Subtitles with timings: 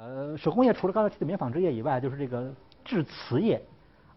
[0.00, 2.50] 呃，手工业除了刚才提的棉纺织业以外，就是这个
[2.84, 3.62] 制瓷业，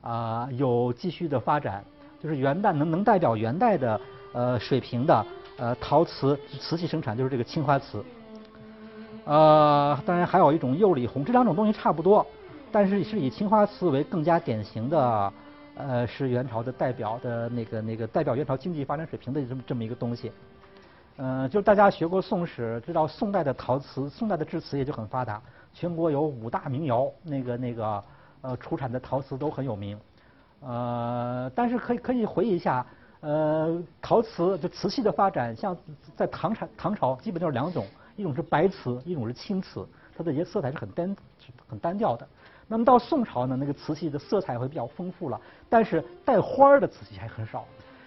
[0.02, 1.84] 啊，有继续的发展。
[2.24, 4.00] 就是元代能能代表元代的
[4.32, 5.26] 呃水平的
[5.58, 8.04] 呃陶瓷瓷器生产，就是这个青花瓷。
[9.26, 12.26] 呃，当然还有一种釉里红，这两种东西差不多，
[12.72, 15.34] 但是是以青花瓷为更加典型的，
[15.76, 20.32] 呃，是元朝的代表的那个那个代表元朝经济发展水平的这么这么一个东西。
[21.18, 25.42] 嗯，就是大家学过宋史，知道宋代的陶瓷，宋代的制瓷业就很发达。
[25.74, 28.04] 全国有五大名窑，那个那个
[28.42, 29.98] 呃出产的陶瓷都很有名，
[30.66, 32.86] 呃，但是可以可以回忆一下，
[33.20, 35.76] 呃，陶瓷就瓷器的发展，像
[36.16, 39.86] 在唐朝唐朝基本就是两种，一种是白瓷，一种是青瓷，
[40.18, 41.16] 它的颜色彩是很单
[41.68, 42.28] 很单调的。
[42.68, 45.40] 那么到宋朝呢，那个瓷器的色彩会比较丰富了，
[45.70, 47.66] 但是带花儿的瓷器还很少，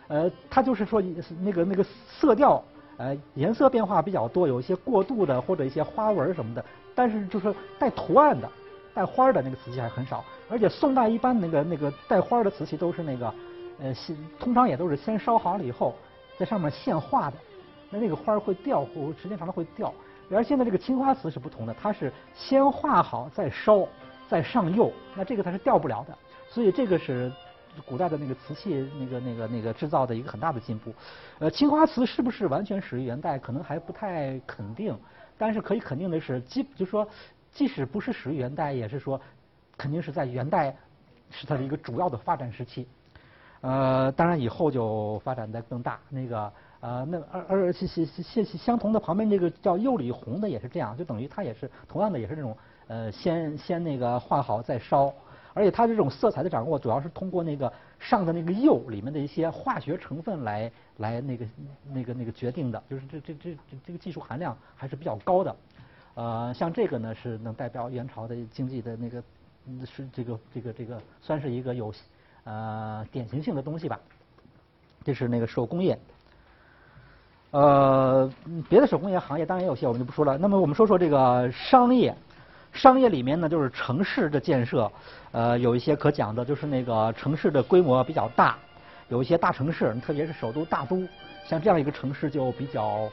[0.09, 1.03] 呃，它就是说
[1.41, 2.63] 那个那个色调，
[2.97, 6.65] 呃，颜色变化比较多，有一些过渡的或者一些花纹什么的。
[6.95, 8.51] 但是就是带图案的、
[8.97, 13.34] 带花的那个瓷器还很少，而且宋代一般那个那个带花的瓷器都是那个
[13.78, 15.94] 呃，先通常也都是先烧好了以后，
[16.39, 17.36] 在上面现画的，
[17.91, 18.86] 那那个花会掉，
[19.20, 19.92] 时间长了会掉。
[20.30, 23.86] 然而现在这个青花瓷是不同的，它是先画好再烧
[24.30, 26.17] 再上釉，那这个它是掉不了的。
[26.48, 27.30] 所以这个是
[27.84, 30.91] 古代的那个瓷器那个那个那个制造的一个很大的进步。
[31.39, 34.97] 呃，青花瓷是不是完全始于元代，可能还不太肯定。
[35.39, 37.06] 但是可以肯定的是，基就说，
[37.57, 39.19] 即使不是始于元代，也是说，
[39.79, 40.77] 肯定是在元代
[41.31, 42.87] 是它的一个主要的发展时期。
[43.63, 45.98] 呃，当然以后就发展的更大。
[46.11, 52.55] 那个呃，那而而相相相同的旁边这个叫釉里红的也是这样，就等于它也是同样的也是这种
[52.89, 55.11] 呃先先那个画好再烧。
[55.55, 61.47] 而且它这种色彩的掌握，主要是通过那个上的那个釉里面的一些化学成分来来那个
[61.91, 65.57] 那个那个决定的，就是这这这这个技术含量还是比较高的。
[66.17, 69.23] 呃，像这个呢是能代表元朝的经济的那个
[69.87, 71.95] 是这个这个这个算是一个有
[72.45, 74.01] 呃典型性的东西吧。
[75.05, 75.99] 这是那个手工业。
[77.53, 78.31] 呃，
[78.69, 80.37] 别的手工业行业当然也有些，我们就不说了。
[80.37, 82.13] 那么我们说说这个商业。
[82.73, 84.93] 商业里面呢，就是城市的建设，
[85.33, 88.59] 呃，有一些可讲的，就是那个城市的规模比较大，
[89.09, 91.03] 有一些大城市，特别是首都大都，
[91.47, 93.09] 像这样一个城市就比较，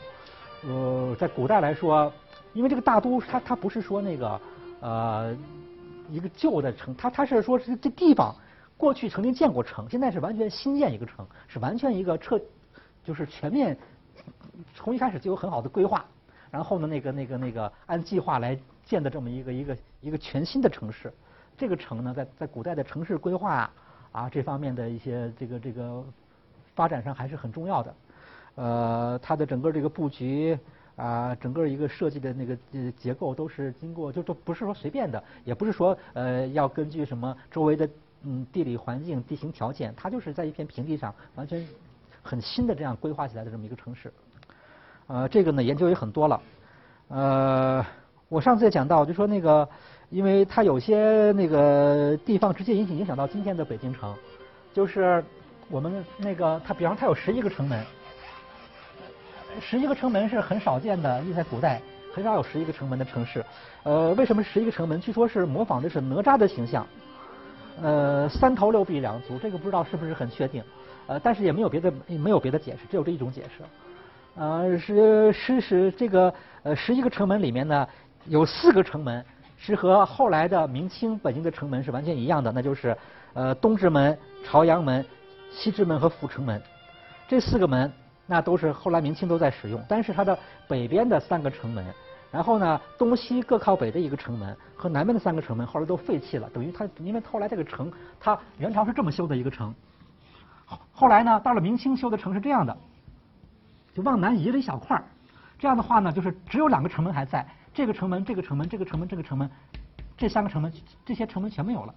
[0.67, 2.11] 呃，在古代来说，
[2.53, 4.41] 因为这个大都它它不是说那个
[4.79, 5.35] 呃
[6.09, 8.35] 一个旧的城，它它是说是这地方
[8.77, 12.39] 过去曾经建过城，现在是完全新建一个城，是完全一个彻
[13.03, 13.77] 就是全面
[14.73, 16.05] 从一开始就有很好的规划，
[16.49, 18.57] 然后呢那个那个那个按计划来。
[18.85, 21.09] 建的这么一个一个一个全新的城市，
[21.57, 23.71] 这个城呢，在在古代的城市规划
[24.11, 26.03] 啊这方面的一些这个这个
[26.75, 27.95] 发展上还是很重要的。
[28.55, 30.59] 呃，它的整个这个布局
[30.95, 32.57] 啊，整个一个设计的那个
[32.97, 37.89] 结构都是经过，就都不是说随便的，也不是说呃要根据什么周围的
[38.23, 41.65] 嗯地理环境、地形条件，它就是在一片平地上完全
[42.21, 44.13] 很新的这样规划起来的这么一个城市。
[45.07, 46.41] 呃，这个呢研究也很多了，
[47.09, 47.85] 呃。
[48.29, 49.69] 我上次也讲到，就说那个，
[50.09, 54.11] 因为它有些那个地方直接影响影响到今天的北京城，
[54.73, 55.23] 就是
[55.69, 57.85] 我们那个它，比方它有十一个城门，
[59.61, 61.81] 十一个城门是很少见的，因为在古代
[62.13, 63.43] 很少有十一个城门的城市。
[63.83, 64.99] 呃，为什么十一个城门？
[64.99, 66.85] 据说是模仿的是哪吒的形象，
[67.81, 70.63] 呃，三头六臂两足，这个不知道是不是很确定，
[71.07, 73.63] 呃，但是也没有别的没有别的解释，只有这一种解释。
[74.35, 76.33] 呃，是是是这个
[76.63, 77.87] 呃十一个城门里面呢。
[78.27, 79.21] 有四个城门
[79.57, 82.97] 是和后来的明清北京的城门是完全一样的，那就是
[83.33, 85.05] 呃东直门、朝阳门、
[85.51, 86.61] 西直门和阜成门。
[87.27, 87.91] 这四个门
[88.25, 90.37] 那都是后来明清都在使用，但是它的
[90.67, 91.85] 北边的三个城门，
[92.31, 99.73] 然后呢东西各靠北的一个城门和南边的三个城门后来都废弃了，等于它因为后来这个城它元朝是这么修的一个城，
[100.91, 102.77] 后来呢到了明清修的城是这样的，
[103.93, 105.03] 就往南移了一小块儿，
[105.59, 107.45] 这样的话呢就是只有两个城门还在。
[107.73, 109.49] 这个城门，这个城门，这个城门，这个城门，
[110.15, 110.71] 这三个城门，
[111.03, 111.95] 这些城门全没有了，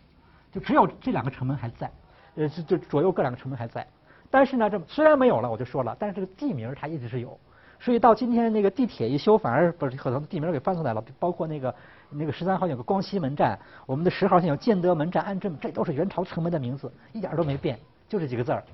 [0.50, 1.90] 就只有这两个城门还在，
[2.34, 3.86] 呃，就左右各两个城门还在。
[4.30, 7.38] 但是呢，这虽然没有了，我就说了，但是这个地名它一直是有。
[7.78, 11.74] 所以到今天那个地铁一修，反而把可能地名给翻出来了，包括那个
[12.10, 17.78] 那个十三号线有个光西门站，我们的十号线有建德门站、安贞，这都是元朝城门的名字，一点都没变，
[18.08, 18.64] 就这几个字儿。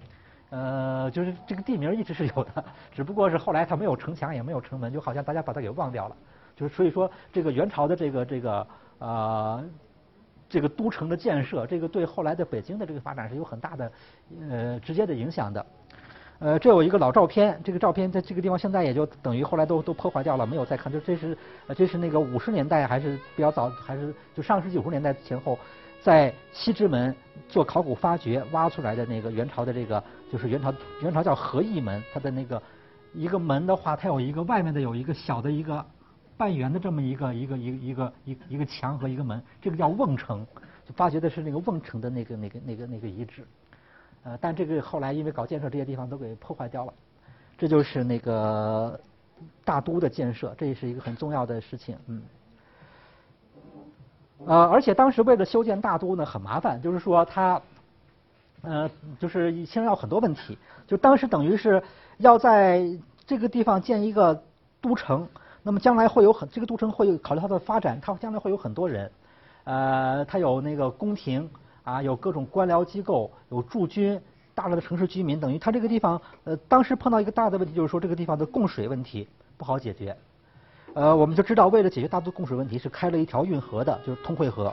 [0.51, 6.17] 呃，就是这个地名一直是有的，只不过是后来它没有城墙也没有城门，就好像大家把它给忘掉了。
[6.55, 8.67] 就是所以说，这个元朝的这个这个
[8.99, 9.65] 呃
[10.53, 13.93] 这个都城的建设，这个对后来的北京的这个发展是有很大的
[14.51, 15.65] 呃直接的影响的。
[16.41, 20.93] 呃，这有一个老照片，这个照片在这个地方现在也就等于后来都都破坏掉了，没有再看。
[20.93, 21.39] 就这是
[21.75, 25.59] 这是那个五十年代还是比较早，还是就上世纪五十年代前后，
[26.03, 27.15] 在西直门
[27.49, 32.63] 做考古发掘挖出来的那个元朝的这个，就是元朝元朝叫和义门，它的那个
[33.15, 35.83] 一个门的话，它有一个外面的有一个小的一个
[36.37, 40.47] 半圆的这么一个一个一个一个一一个墙和一个门，这个叫瓮城，
[40.87, 43.47] 就发掘的是那个瓮城的那个那个那个那个遗址。
[44.25, 46.95] 呃，但这个后来因为搞建设，这些地方都给破坏掉了。
[47.59, 48.99] 这就是那个
[49.65, 51.97] 大都的建设，这也是一个很重要的事情。
[52.07, 52.23] 嗯。
[54.47, 57.63] 呃，而且当时为了修建大都呢，很麻烦，就是说它，
[58.63, 58.91] 呃，
[59.21, 60.59] 就是牵涉到很多问题。
[60.87, 61.81] 就当时等于是
[62.19, 62.85] 要在
[63.25, 64.43] 这个地方建一个
[64.81, 65.29] 都城，
[65.63, 69.11] 那么将来会有很这个都城会有考虑它的发展，它将来会有很多人，
[69.65, 71.49] 呃，它有那个宫廷。
[71.85, 74.21] 啊，有各种官僚机构，有驻军，
[74.55, 80.17] 大量的城市居民，等于它这个地方，呃，当时碰到一个大的问题，就是说这个地方的供水问题不好解决。
[80.95, 84.73] 呃，我们就知道，为了解决大都供水问题，是开了一条运河的，就是通惠河，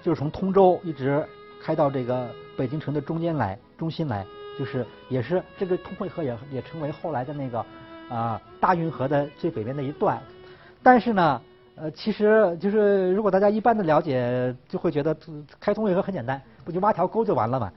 [0.00, 1.22] 就是从通州一直
[1.62, 4.24] 开到这个北京城的中间来，中心来，
[4.58, 7.62] 就是也是这个通惠河也也成为后来的那个
[8.08, 10.20] 啊大运河的最北边的一段。
[10.82, 11.40] 但是呢。
[11.76, 15.12] 呃，其实就是如果大家一般的了解，就会觉得
[15.58, 17.72] 开通运河很简单，不就挖条沟就完了嘛？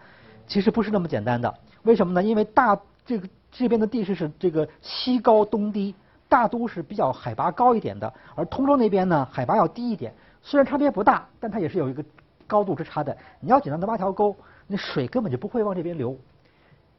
[0.46, 1.52] 其实不是那么简单的。
[1.82, 2.22] 为什么呢？
[2.22, 5.96] 因为大这个这边的地势是这个西高东低，
[6.30, 10.14] 大都是比较海拔高一点的，而通州那边呢海拔要低一点。
[10.44, 12.06] 虽然差别不大，但它也是有一个
[12.46, 13.18] 高度之差的。
[13.40, 14.36] 你要简单的挖条沟，
[14.68, 16.16] 那水根本就不会往这边流，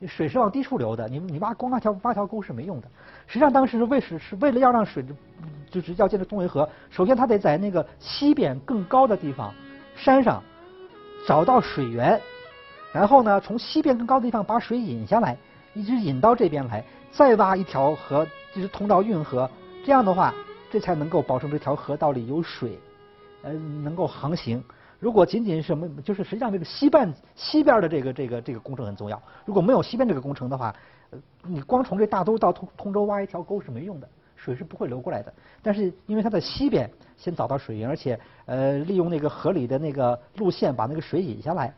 [0.07, 1.09] 水是往低处流的。
[1.09, 2.89] 你你挖光挖条挖条沟是没用的。
[3.27, 5.05] 实际上当时为是是为了要让水。
[5.71, 9.53] 就是要建这通渭河，首先它得在那个西边更高的地方
[9.95, 10.43] 山上
[11.27, 12.19] 找到水源，
[12.91, 15.37] 然后呢，从西边更高的地方把水引下来，
[15.75, 19.49] 一直引到这边来，再挖一条河，一直通到运河。
[19.85, 20.33] 这样的话，
[20.71, 22.81] 这才能够保证这条河道里有水，
[23.43, 24.65] 呃，能够航行。
[24.99, 29.23] 如果仅仅什么，就是实际上这个西半西边的这个这个这个工程很重要。
[29.45, 30.75] 如果没有西边这个工程的话，
[31.11, 34.09] 呃，你光从这大都到通通州挖一条沟是没用的。
[34.41, 38.17] 水是不会流过来的，但是因为它在西边先找到水源，而且
[38.47, 41.75] 呃利用那个河里的那个路线把那个水引下来，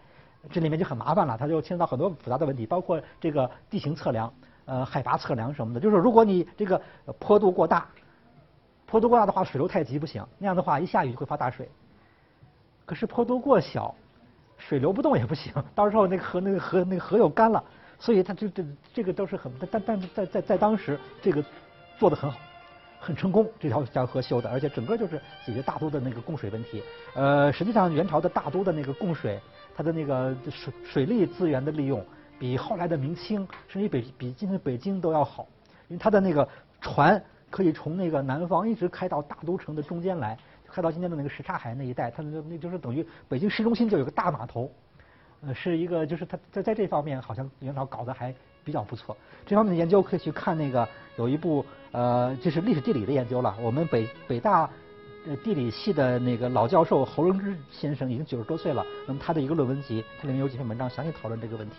[0.50, 4.30] 这里面就很麻烦了，它就牵扯到很多复杂的问题，包括这个地形测量、
[4.66, 5.80] 呃海拔测量什么的。
[5.80, 6.78] 就是如果你这个
[7.18, 7.88] 坡度过大，
[8.86, 11.66] 坡度过大的话，水流太急不行，那样的话一下雨就会发大水。
[12.90, 13.94] 可是坡度过小，
[14.58, 17.62] 水流不动也不行，到时候那个河那个河那个河又干了，
[18.00, 21.40] 所以它就这这个都是很但但在在在当时这个
[22.00, 22.36] 做的很好。
[22.98, 26.82] 很成功，这条江河修的，而且整个就是解决大都的那个供水问题。
[27.14, 29.40] 呃，实际上元朝的大都的那个供水，
[29.76, 32.04] 它的那个水水利资源的利用，
[32.40, 35.46] 比后来的明清，甚至北比今天北京都要好，
[35.86, 36.46] 因为它的那个
[36.80, 40.36] 船可以从那个南方一直开到大都城的中间来，
[40.72, 44.70] 开到今天的那个什刹海那一带，它那那就是等于北京市中心就有个大码头，
[45.42, 48.34] 呃，是一个就是它在在这方面好像元朝搞得还。
[48.62, 49.16] 比较不错，
[49.46, 53.56] 这方面的研究可以去看那个有一部呃，就是历史地理的研究了。
[53.58, 54.68] 我们北北大
[55.42, 61.76] 地理系的那个老教授侯荣之先生已经九十多岁了，那么他的一个论文集，它里面有几篇文章详细讨论这个问题。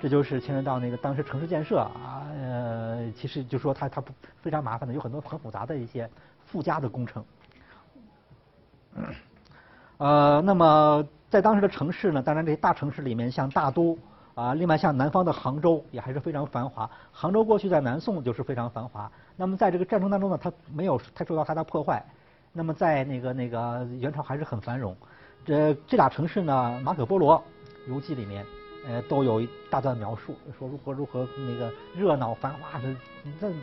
[0.00, 6.10] 这就是牵扯到那个当时城市建设啊，呃，其实就说它它不非常麻烦的，有很多很复杂的一些
[6.44, 7.24] 附加的工程。
[9.98, 13.98] 呃，那么在当时的城市呢，当然这些大城市里面，像大都。
[14.36, 16.90] 啊，另外像南方的杭州也还是非常繁华。
[17.10, 19.10] 杭州过去在南宋就是非常繁华。
[19.34, 22.04] 那么在这个战争当中呢，它没有太受到太大破坏。
[22.52, 24.94] 那么在那个那个元朝还是很繁荣。
[25.42, 27.42] 这这俩城市呢，马可波罗
[27.88, 28.44] 游记里面
[28.86, 32.78] 呃都有一大段描述，说如何如何那个热闹繁华。
[32.78, 33.54] 这在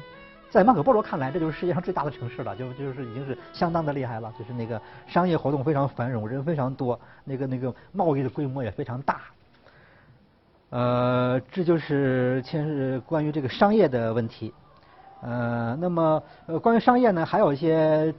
[0.54, 4.32] 在马可波罗看来，这就是世界上最大的城市了，就就是已经是相当的厉害了。
[4.38, 9.22] 就是那个商业活动非常繁荣，人非常多，那个那个贸易的规模也非常大。
[10.70, 14.54] 呃，这就是牵是关于这个商业的问题。
[15.24, 18.14] 呃，那么呃，关于商业呢，还有一些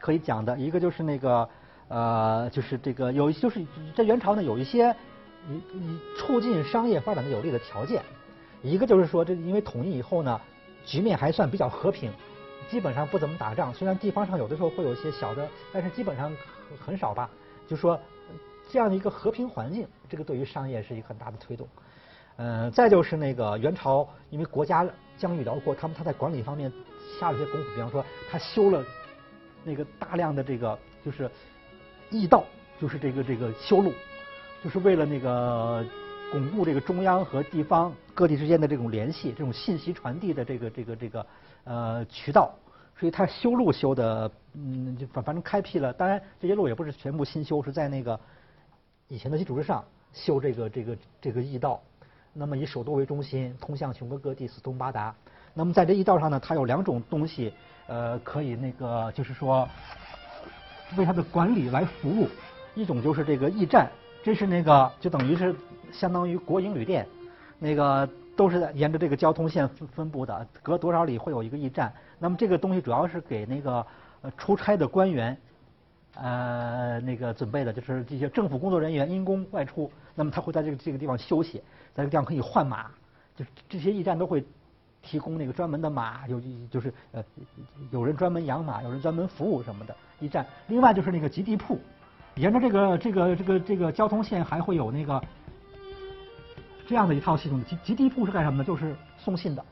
[0.00, 1.46] 可以讲的，一个就是那个
[1.88, 3.62] 呃，就是这个有就是
[3.94, 4.96] 在元朝呢有一些
[5.46, 8.02] 你你促进商业发展的有利的条件。
[8.62, 10.40] 一个就是说，这因为统一以后呢，
[10.84, 12.12] 局面还算比较和平，
[12.70, 13.72] 基本上不怎么打仗。
[13.72, 16.30] 虽然地方上有的时候会有一些小的，但是基本上
[16.78, 17.30] 很少吧。
[17.66, 17.98] 就说
[18.70, 21.66] 这样的一个和平环境，这个对于商业是一个很大的推动。
[22.36, 24.84] 呃，再就是那个元朝，因为国家
[25.16, 26.70] 疆域辽阔，他们他在管理方面
[27.18, 28.84] 下了些功夫，比方说他修了
[29.62, 31.30] 那个大量的这个就是
[32.10, 32.44] 驿道，
[32.80, 33.92] 就是这个这个修路，
[34.64, 35.84] 就是为了那个
[36.34, 41.26] 巩固这个中央和地方各地之间的这种联系，这种信息传递的这个这个这个
[41.62, 42.52] 呃渠道，
[42.98, 48.18] 所以他修路修的嗯就反反正开辟了，当然这些路也不是全部新修，是在那个
[49.06, 51.80] 以前的基础之上修这个这个这个驿道。
[52.32, 55.14] 那么以首都为中心，通向全国各地，四通八达。
[55.54, 57.52] 那么在这驿道上呢，它有两种东西，
[57.86, 59.68] 呃，可以那个就是说
[60.96, 62.28] 为它的管理来服务。
[62.74, 63.88] 一种就是这个驿站，
[64.24, 65.54] 这是那个就等于是
[65.92, 67.06] 相当于国营旅店，
[67.58, 71.92] 那个都是沿着这个交通线分分布的，隔多少里会有一个驿站。
[72.18, 73.86] 那么这个东西主要是给那个
[74.38, 75.36] 出差的官员，
[76.14, 81.62] 呃，那个准备的，就是这些政府工作人员因公外出，那么他会在这个这个地方休息。
[81.92, 82.86] 在这个地方可以换马，
[83.36, 84.42] 就这些驿站都会
[85.02, 86.40] 提供那个专门的马，有
[86.70, 87.22] 就是呃
[87.90, 90.46] 有人专门养马，有人专门服务什么的驿站。
[90.66, 91.78] 另外就是那个集地铺，
[92.36, 95.22] 沿着这个这个这个这个交通线还会有那个
[96.86, 97.64] 这样的一套系统。
[97.64, 98.64] 极极地铺是干什么的？
[98.64, 99.64] 就是送信的，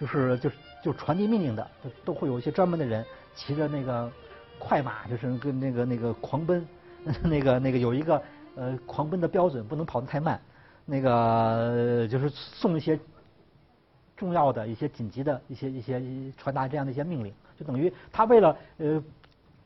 [0.00, 1.70] 就是就是就传递命令的，
[2.04, 4.10] 都会有一些专门的人骑着那个
[4.58, 6.66] 快马，就是跟那个那个狂奔，
[7.22, 8.22] 那个那个有一个
[8.56, 10.40] 呃狂奔的标准，不能跑得太慢。
[10.88, 12.96] 那个就是送一些
[14.16, 16.00] 重要的一些紧急的一些一些
[16.36, 19.02] 传达这样的一些命令，就等于他为了呃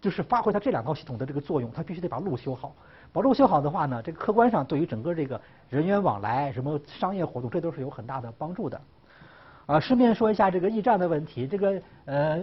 [0.01, 2.75] 就是发挥它这两套系统的这个作用，它必须得把路修好。
[3.13, 8.81] 把路修好的话呢，这个客观上对于整个这个人员往来、什么商业活动，这都是有很大的帮助的。
[9.67, 12.41] 啊，顺便说一下这个驿站的问题，这个呃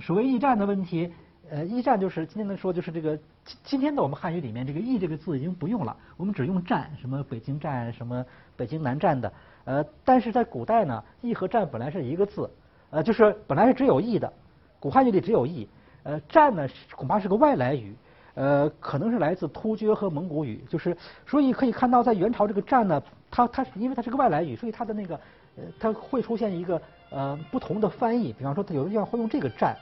[0.00, 1.12] 所谓驿站的问题。
[1.50, 8.24] 呃，驿站就是今天的说，就是这个今今天的我们汉语里面这个“驿”这个字已经不用了，我们只用站，什么北京站，什么
[8.56, 9.32] 北京南站的。
[9.64, 12.48] 呃，但是在古代呢，“驿”和“站”本来是一个字，
[12.90, 14.32] 呃，就是本来是只有“驿”的，
[14.78, 15.68] 古汉语里只有“驿”。
[16.02, 17.94] 呃，“战”呢恐怕是个外来语，
[18.34, 25.14] 呃，可能是来自突厥和蒙古语，就是所以可以看到在元朝这个“战”呢，它它因为它是个外来语，所以它的那个
[25.56, 26.80] 呃，它会出现一个
[27.10, 29.76] 呃不同的翻译，比方说它有的地方会用这个“战”。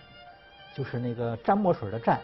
[0.77, 2.19] 就是那个沾墨水的蘸，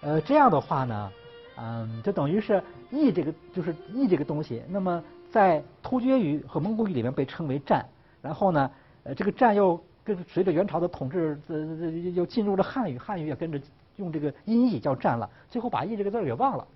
[0.00, 1.12] 呃，这样的话呢，
[1.56, 7.86] 嗯，就等于是义这个就是义这个东西，那么在突厥语和蒙古语里面被称为战，
[8.20, 8.68] 然后呢，
[9.04, 13.60] 呃，这个战又跟随着元朝的统治，呃，又进入了汉语，汉语也跟着
[13.96, 16.66] 用这个音译叫占了，最后把译这个字给忘了，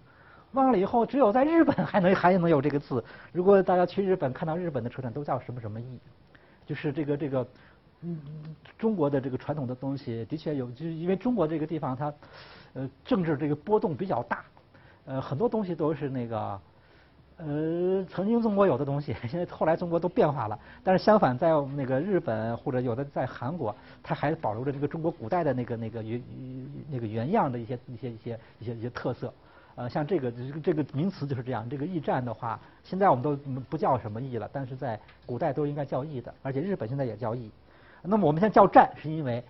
[0.52, 3.02] 忘了以后，只有在日本还能还能有这个字。
[3.32, 5.98] 如果大家去日本看到日本的车站都叫什么什么义，
[6.66, 7.46] 就是这个这个。
[8.02, 8.18] 嗯，
[8.78, 12.10] 中国的这个传统的东西的确有，就是因为中国这个地方它，
[12.72, 14.42] 呃，政治这个波动比较大，
[15.04, 16.58] 呃，很多东西都是那个，
[17.46, 20.58] 呃，曾经中国有的东西， 现在后来中国都变化了。
[20.84, 26.22] 但是相反，在我们那个日本或者有的在韩国，它还保留着这个中国古代的那个那个原
[26.90, 29.32] 那个原样的一些一些一些一些一些特色。
[29.76, 33.34] 呃，像这个这个这个名词就是这样，这个驿站的话，现在我们都
[33.70, 37.50] 不叫什么驿了，但是在古代都应该叫驿的，而且日本现在也叫驿。
[38.02, 39.42] 那么我们现在叫站，是因为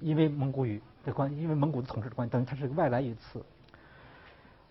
[0.00, 3.42] 因为蒙古语的关，因为蒙古的统治的关系，等于它是个外来语词。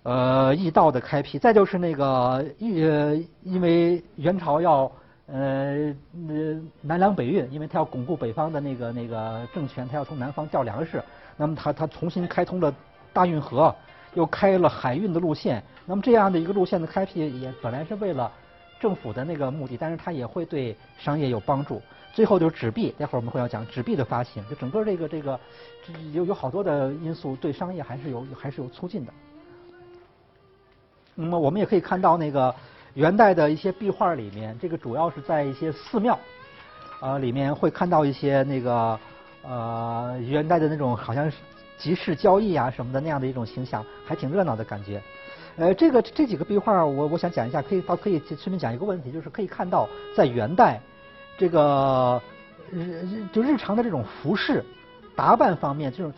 [0.03, 4.91] 呃，驿道的开辟，再就是那个呃，因为元朝要
[5.27, 5.95] 呃
[6.81, 11.01] 南粮北运，因为他要巩固北方的那个那个政权，他要从南方调粮食，
[11.37, 12.73] 那么他他重新开通了
[13.13, 13.73] 大运河，
[14.13, 15.63] 又开了海运的路线。
[15.85, 18.29] 那么这样的一个路线的开辟，也本来是为了
[18.81, 21.81] 政府的那个目的，但是它也会对商业有帮助。
[22.13, 25.39] 最后就是纸币，待会儿我们会要讲纸币的发行，就整个这个这个
[26.11, 29.13] 有有好多的因素对商业还是有还是有促进的。
[31.15, 32.53] 那么我们也可以看到那个
[32.95, 36.17] 元代的一些壁画里面，这个主要是在一些寺庙
[37.01, 38.99] 呃里面会看到一些那个
[39.43, 41.37] 呃元代的那种好像是
[41.77, 45.01] 集市交易啊什么的那样的一种形象，还挺热闹的感觉。
[45.55, 50.81] 呃，这个这几个壁画我我想讲一下，可以到可以顺便讲一个问题，就是可以看到在元代。
[51.37, 52.21] 这个
[52.71, 54.63] 日就日常的这种服饰
[55.15, 56.13] 打扮方面，这种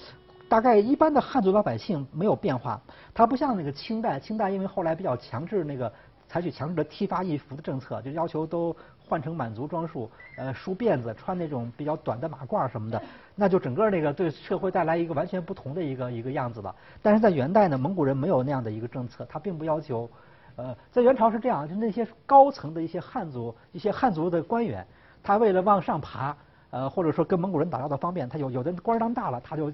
[0.48, 2.80] 大概一般的汉族老百姓没有变化。
[3.15, 5.91] 它不像那个清代，清代因为后来比较强制那个
[6.27, 8.75] 采取强制的剃发易服的政策，就要求都
[9.07, 13.01] 换成满族装束，呃，梳辫子，穿那种比较短的马褂什么的，
[13.34, 16.75] 那就整个那个对社会带来一个完全不同的一个一个样子了。
[17.01, 20.10] 但是在元代呢，蒙古人没有那样的一个政策，他并不要求。
[20.57, 24.88] 呃，在元朝是这样，就那些高层的一些汉族、一些汉族的官员。
[25.22, 26.34] 他为了往上爬，
[26.69, 29.69] 呃，或者说跟蒙古人打交道方便，他有有的官当大了，他就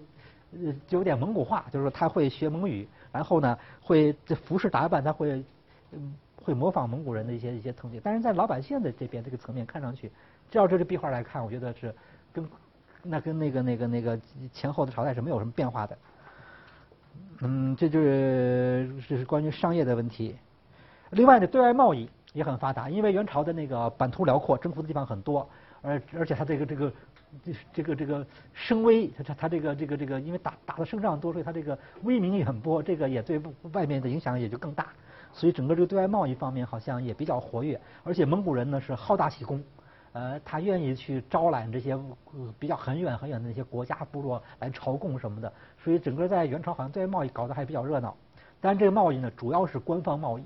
[0.53, 5.43] 呃就有点蒙古话，就是说他会学蒙语，然后呢会这服饰打扮，他会
[5.91, 10.11] 嗯会模仿蒙古人的一些一些东西，但是在老百姓的这边这个层面看上去，
[10.49, 11.93] 照这个壁画来看，我觉得是
[12.33, 12.47] 跟
[13.03, 14.19] 那跟那个那个那个
[14.51, 15.97] 前后的朝代是没有什么变化的。
[17.41, 20.35] 嗯，这就是这是关于商业的问题。
[21.09, 25.49] 另外呢，对外贸易也很发达，因为元朝的那个版图辽阔，征服的地方很多，
[25.81, 26.91] 而而且它这个这个
[27.73, 33.41] 这个这个声威，它它它这个这个这个，因为打打的胜仗多，所以它这个威名远播，这个也对
[33.73, 34.87] 外面的影响也就更大。
[35.33, 39.63] 所以整个这个对外贸易方面好像也比较活跃，而且蒙古人呢是好大喜功，
[40.11, 41.97] 呃，他愿意去招揽这些
[42.59, 48.15] 比较很远很远的那些国家部落来朝贡什么的，所以整个在元朝好像对外贸易搞得还比较热闹。
[48.59, 50.43] 但是这个贸易呢，主要是官方贸易，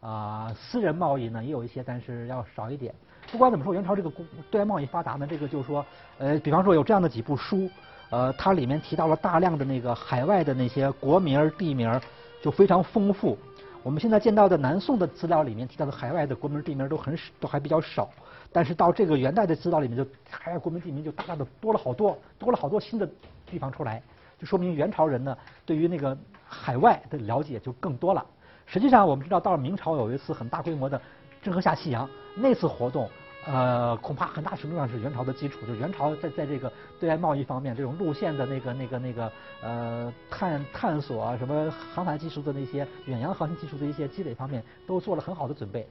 [0.00, 2.94] 啊，私人贸易呢也有一些，但是要少一点。
[3.32, 4.10] 不管怎么说，元朝这个
[4.50, 5.84] 对外贸易发达呢，这个就是说，
[6.18, 7.68] 呃，比方说有这样的几部书，
[8.10, 12.00] 呃，它里面提到了大量的那个海外的那些国名地名，
[12.40, 13.36] 就非常丰富。
[13.82, 18.08] 我们现在见到的南宋的资料里面提到的海外的国名地名都很都还比较少，
[18.52, 23.08] 但是到这个元代的资料里面，就海外国名地名就大大的多了好多，多了好多新的
[23.50, 24.02] 地方出来，
[24.38, 25.36] 就说明元朝人呢
[25.66, 28.24] 对于那个海外的了解就更多了。
[28.70, 31.00] 实际上我们知道，到了明朝有一次很大规模的
[31.42, 33.08] 郑和下西洋那次活动。
[33.46, 36.70] 呃，恐怕很大程度上是元朝的基础，就是元朝在在这个
[37.00, 39.32] 对外贸易方面，这种路线的那个那个那个
[39.62, 45.88] 呃探探索啊，什么航海技术的那些远洋航行技术的一些积累方面，都做了很好的准备。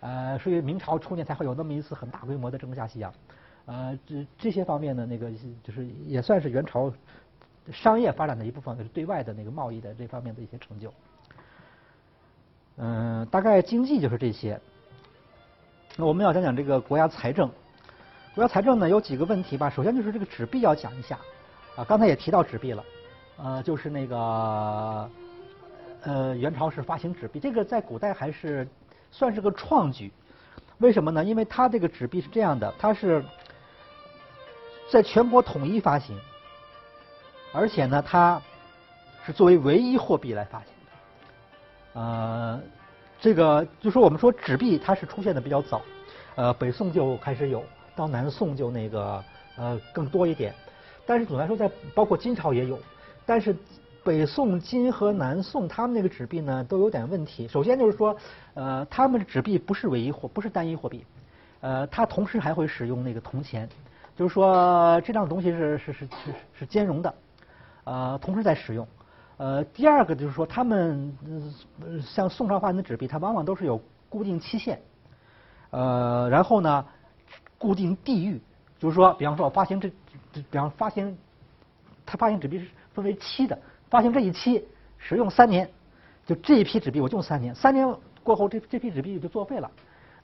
[0.00, 3.10] 呃，所以明朝初年才会有那么一次很大规模的郑和下西洋。
[3.64, 5.30] 呃，这这些方面呢，那个
[5.62, 6.92] 就是也算是元朝
[7.72, 10.92] 商业发展的一部分，就是对外的那个贸易的这方面的一些成就。
[12.80, 14.60] 嗯，大概经济就是这些。
[15.96, 17.50] 那我们要讲讲这个国家财政，
[18.32, 19.68] 国家财政呢有几个问题吧。
[19.68, 21.18] 首先就是这个纸币要讲一下，
[21.74, 22.84] 啊，刚才也提到纸币了，
[23.36, 25.10] 呃，就是那个
[26.02, 28.68] 呃元朝是发行纸币，这个在古代还是
[29.10, 30.12] 算是个创举。
[30.78, 31.24] 为什么呢？
[31.24, 33.24] 因为它这个纸币是这样的，它是
[34.88, 36.16] 在全国统一发行，
[37.52, 38.40] 而且呢，它
[39.26, 42.60] 是作为唯一货币来发行的，呃。
[43.20, 45.82] 这个就说我们说纸币它是出现的比较早，
[46.36, 47.64] 呃，北宋就开始有，
[47.96, 49.24] 到南宋就那个
[49.56, 50.54] 呃更多一点，
[51.04, 52.78] 但是总的来说在包括金朝也有，
[53.26, 53.54] 但是
[54.04, 57.48] 北宋、金和南宋他们那个纸币呢都有点问题。
[57.48, 58.16] 首先就是说，
[58.54, 61.04] 呃，他们的纸币不是唯一货，不是单一货币，
[61.60, 63.68] 呃，它同时还会使用那个铜钱，
[64.16, 67.14] 就是说这样东西是是是是是兼容的，
[67.82, 68.86] 呃，同时在使用。
[69.38, 71.16] 呃，第二个就是说，他们
[71.80, 74.80] 呃像宋朝发行的纸币，它往往都是有固定期限，
[75.70, 76.84] 呃，然后呢，
[77.56, 78.40] 固定地域，
[78.80, 79.88] 就是说，比方说我发行这，
[80.32, 81.16] 比方发行，
[82.04, 83.56] 它发行纸币是分为期的，
[83.88, 85.70] 发行这一期使用三年，
[86.26, 87.88] 就这一批纸币我用三年，三年
[88.24, 89.70] 过后这这批纸币就作废了。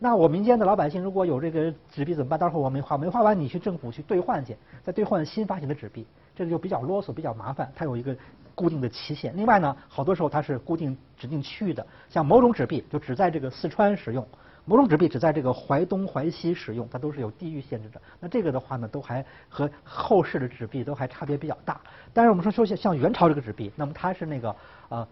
[0.00, 2.36] 那我民间的老百姓如果有这个纸币怎么办？
[2.36, 7.70] 到时候我没花，没花完你去政府去兑换去，再兑换新发行的纸币，这个就比较啰嗦，比较麻烦。
[7.76, 8.16] 它有一个。
[8.54, 9.36] 固定的期限。
[9.36, 14.26] 另外呢，好多时候它是固定指定区域的，像某种纸币就只在这个四川使用，
[14.64, 18.00] 某种纸币只在这个淮东、淮西使用，它都是有地域限制的。
[18.20, 21.80] 那这个的话呢，都还和后世的纸币都还差别比较大。
[22.12, 24.54] 但是我们说说像像元朝这个纸币，那么它是那个
[24.88, 25.06] 呃，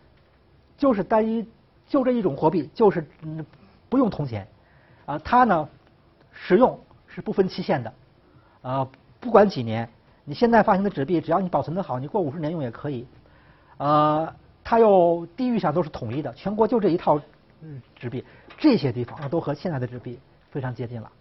[0.79, 1.47] 就是单一
[1.87, 3.45] 就这一种货币，就是嗯
[3.89, 4.47] 不用铜钱
[5.05, 5.69] 啊，它呢
[6.31, 7.93] 使用是不分期限的
[8.63, 8.89] 啊，
[9.21, 9.89] 不管几年，
[10.25, 13.07] 你现在发行的纸币，只要你保存的好，你过五十年用也可以。
[13.83, 17.21] 呃，它又地域上都是统一的，全国就这一套
[17.97, 18.25] 纸币，
[18.57, 20.21] 这些地方都和现在的纸币
[20.53, 21.13] 非常接近了。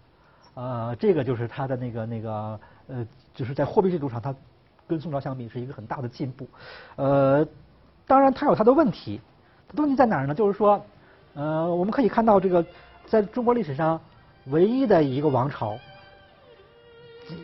[0.54, 4.32] 呃，这个就是它的那个那个呃，就是在货币制度上，它
[4.86, 6.48] 跟宋朝相比是一个很大的进步。
[6.94, 7.44] 呃，
[8.06, 9.20] 当然它有它的问题，
[9.74, 10.34] 问题在哪儿呢？
[10.34, 10.80] 就是说，
[11.34, 12.64] 呃，我们可以看到这个
[13.06, 14.00] 在中国历史上
[14.46, 15.76] 唯一的一个王朝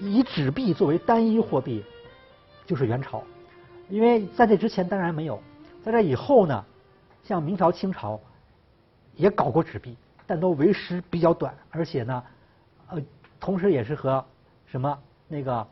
[0.01, 1.85] 以纸币作为单一货币，
[2.67, 3.21] 就是元朝。
[3.89, 5.41] 因为在这之前当然没有，
[5.83, 6.65] 在这以后呢，
[7.25, 8.21] 像明朝、清朝
[9.17, 9.97] 也搞过纸币，
[10.27, 12.25] 但都为时比较短，而且呢，
[12.89, 13.03] 呃，
[13.41, 14.25] 同时也是和
[14.67, 15.67] 什么那个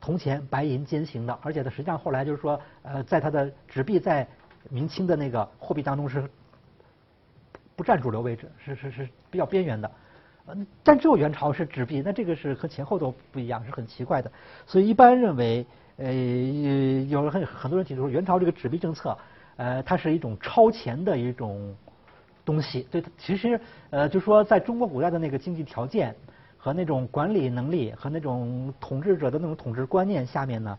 [0.00, 4.26] 铜钱、白银兼行的，而且它实际上后来就是说，呃，在它的纸币在
[4.68, 6.28] 明清的那个货币当中是
[7.76, 9.90] 不占主流位置，是是是比较边缘的，
[10.82, 14.30] 但只有元朝是纸币，那这个是和前后都不一样，是很奇怪的，
[14.66, 15.66] 所以一般认为。
[16.02, 16.10] 呃，
[17.10, 19.14] 有很很多人提出元朝这个纸币政策，
[19.58, 21.76] 呃，它是一种超前的一种
[22.42, 22.88] 东西。
[22.90, 23.60] 对，其实
[23.90, 26.16] 呃，就说在中国古代的那个经济条件
[26.56, 30.78] 和那种管理能力和那种统治者的那种统治观念下面呢，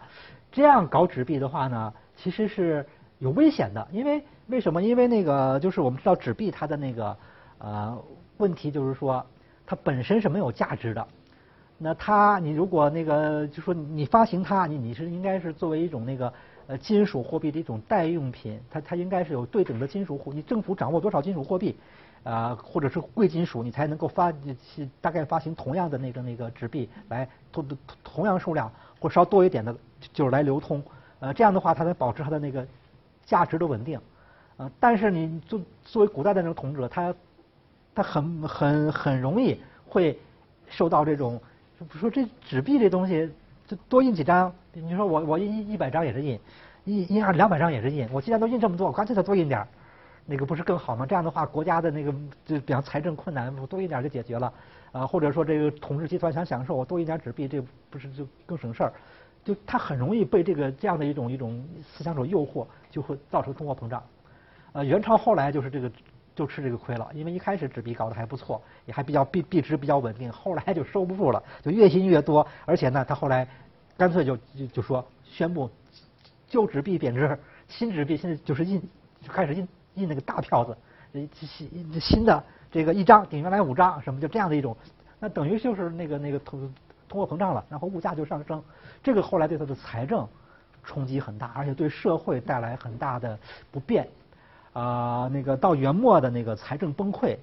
[0.51, 2.83] 这样搞纸币的话呢，其实是
[3.19, 3.87] 有危险的。
[3.91, 4.81] 因为为什么？
[4.81, 7.15] 因为那个就是我们知道纸币它的那个
[7.59, 7.95] 呃，
[8.37, 9.23] 问题就是说
[9.71, 11.07] 它本身是没有价值的。
[11.77, 16.33] 那它你如果那个就说你发行它，你你是应该是作为一种那个
[16.67, 21.77] 呃金属货币的一种代用品，它它应该是有对等的金属货，你政府掌握多少金属货币
[22.25, 24.33] 啊，或者是贵金属，你才能够发
[24.99, 27.65] 大概发行同样的那个那个纸币来同
[28.03, 29.73] 同样数量或稍多一点的，
[30.11, 30.83] 就是来流通。
[31.21, 32.67] 呃，这样的话它能保持它的那个
[33.23, 33.97] 价值的稳定。
[34.57, 37.15] 呃，但是你作作为古代的那个统治者，他
[37.93, 40.17] 他很很很容易会
[40.67, 41.39] 受到这种。
[41.79, 43.27] 比如说这纸币这东西，
[43.65, 44.53] 就多印几张。
[44.71, 46.39] 你说我我印一百张也是印，
[46.85, 48.07] 印印二两百张也是印。
[48.11, 49.67] 我既然都印这么多，我干脆再多印点
[50.27, 51.07] 那个不是更好吗？
[51.07, 52.13] 这样的话，国家的那个
[52.45, 54.53] 就比方财政困难，我多印点就解决了。
[54.91, 58.93] 啊，或者说这个统治集团想享受，我多印点纸币，这不是就更省事儿？
[59.43, 64.03] 就他很容易被这个这样的一种一种思想所诱惑，就会造成通货膨胀。
[64.73, 65.91] 呃，元朝后来就是这个。
[66.41, 73.47] 就吃这个亏了，因为一开始纸币搞得还不错，也还比较币币值比较稳定，后来就收不住了，就越印越多，而且呢，他后来
[73.95, 75.69] 干脆就就就说宣布
[76.47, 78.81] 旧纸币贬值，新纸币现在就是印
[79.21, 80.75] 就开始印印那个大票子，
[81.31, 84.75] 新新的这个一张顶原来五张，什么就这样的一种，
[85.19, 86.73] 那等于就是那个那个通
[87.07, 88.63] 通货膨胀了，然后物价就上升，
[89.03, 90.27] 这个后来对他的财政
[90.83, 93.37] 冲击很大，而且对社会带来很大的
[93.69, 94.07] 不便。
[94.73, 97.37] 啊，那个到元末的那个财政崩溃，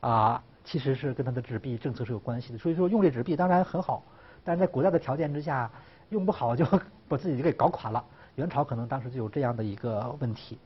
[0.00, 2.58] 啊，其实是跟他的纸币政策是有关系的。
[2.58, 4.02] 所以说用这纸币当然很好，
[4.44, 5.70] 但在古代的条件之下，
[6.10, 6.64] 用不好就
[7.08, 8.04] 把自己给搞垮了。
[8.36, 10.58] 元朝可能当时就有这样的一个问题。